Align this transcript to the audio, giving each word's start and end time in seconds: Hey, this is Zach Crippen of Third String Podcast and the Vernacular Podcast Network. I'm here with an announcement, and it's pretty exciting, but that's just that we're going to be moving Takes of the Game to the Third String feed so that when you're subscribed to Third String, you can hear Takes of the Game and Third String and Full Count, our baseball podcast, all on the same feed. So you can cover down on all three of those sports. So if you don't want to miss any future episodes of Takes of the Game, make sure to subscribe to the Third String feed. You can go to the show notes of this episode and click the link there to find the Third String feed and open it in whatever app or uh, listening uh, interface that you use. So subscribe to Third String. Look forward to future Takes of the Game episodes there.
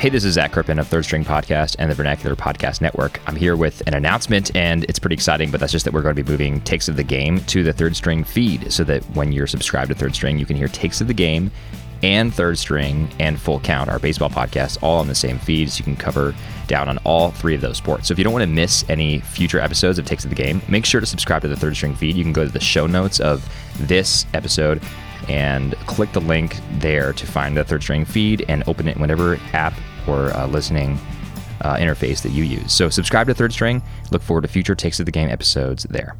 Hey, 0.00 0.08
this 0.08 0.24
is 0.24 0.32
Zach 0.32 0.52
Crippen 0.52 0.78
of 0.78 0.88
Third 0.88 1.04
String 1.04 1.26
Podcast 1.26 1.76
and 1.78 1.90
the 1.90 1.94
Vernacular 1.94 2.34
Podcast 2.34 2.80
Network. 2.80 3.20
I'm 3.26 3.36
here 3.36 3.54
with 3.54 3.86
an 3.86 3.92
announcement, 3.92 4.50
and 4.56 4.84
it's 4.84 4.98
pretty 4.98 5.12
exciting, 5.12 5.50
but 5.50 5.60
that's 5.60 5.72
just 5.72 5.84
that 5.84 5.92
we're 5.92 6.00
going 6.00 6.16
to 6.16 6.22
be 6.22 6.32
moving 6.32 6.62
Takes 6.62 6.88
of 6.88 6.96
the 6.96 7.04
Game 7.04 7.40
to 7.40 7.62
the 7.62 7.74
Third 7.74 7.94
String 7.94 8.24
feed 8.24 8.72
so 8.72 8.82
that 8.84 9.04
when 9.14 9.30
you're 9.30 9.46
subscribed 9.46 9.90
to 9.90 9.94
Third 9.94 10.14
String, 10.14 10.38
you 10.38 10.46
can 10.46 10.56
hear 10.56 10.68
Takes 10.68 11.02
of 11.02 11.06
the 11.06 11.12
Game 11.12 11.50
and 12.02 12.32
Third 12.32 12.56
String 12.56 13.10
and 13.18 13.38
Full 13.38 13.60
Count, 13.60 13.90
our 13.90 13.98
baseball 13.98 14.30
podcast, 14.30 14.82
all 14.82 15.00
on 15.00 15.06
the 15.06 15.14
same 15.14 15.38
feed. 15.38 15.70
So 15.70 15.80
you 15.80 15.84
can 15.84 15.96
cover 15.96 16.34
down 16.66 16.88
on 16.88 16.96
all 17.04 17.32
three 17.32 17.54
of 17.54 17.60
those 17.60 17.76
sports. 17.76 18.08
So 18.08 18.12
if 18.12 18.16
you 18.16 18.24
don't 18.24 18.32
want 18.32 18.44
to 18.44 18.46
miss 18.46 18.86
any 18.88 19.20
future 19.20 19.60
episodes 19.60 19.98
of 19.98 20.06
Takes 20.06 20.24
of 20.24 20.30
the 20.30 20.34
Game, 20.34 20.62
make 20.66 20.86
sure 20.86 21.02
to 21.02 21.06
subscribe 21.06 21.42
to 21.42 21.48
the 21.48 21.56
Third 21.56 21.76
String 21.76 21.94
feed. 21.94 22.16
You 22.16 22.24
can 22.24 22.32
go 22.32 22.46
to 22.46 22.50
the 22.50 22.58
show 22.58 22.86
notes 22.86 23.20
of 23.20 23.46
this 23.78 24.24
episode 24.32 24.80
and 25.28 25.74
click 25.86 26.12
the 26.12 26.20
link 26.20 26.56
there 26.78 27.12
to 27.12 27.26
find 27.26 27.56
the 27.56 27.64
Third 27.64 27.82
String 27.82 28.04
feed 28.04 28.44
and 28.48 28.64
open 28.66 28.88
it 28.88 28.96
in 28.96 29.00
whatever 29.00 29.38
app 29.52 29.74
or 30.06 30.34
uh, 30.36 30.46
listening 30.46 30.98
uh, 31.62 31.76
interface 31.76 32.22
that 32.22 32.30
you 32.30 32.44
use. 32.44 32.72
So 32.72 32.88
subscribe 32.88 33.26
to 33.26 33.34
Third 33.34 33.52
String. 33.52 33.82
Look 34.10 34.22
forward 34.22 34.42
to 34.42 34.48
future 34.48 34.74
Takes 34.74 35.00
of 35.00 35.06
the 35.06 35.12
Game 35.12 35.28
episodes 35.28 35.84
there. 35.84 36.16